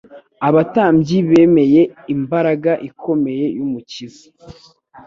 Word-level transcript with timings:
Abatambyi 0.47 1.17
bemeye 1.29 1.81
imbaraga 2.15 2.71
ikomeye 2.89 3.45
y'Umukiza. 3.57 4.25